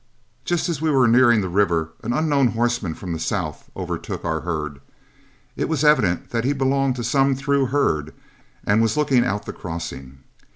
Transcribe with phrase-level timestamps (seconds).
[0.45, 4.39] Just as we were nearing the river, an unknown horseman from the south overtook our
[4.39, 4.81] herd.
[5.55, 8.11] It was evident that he belonged to some through herd
[8.65, 10.23] and was looking out the crossing.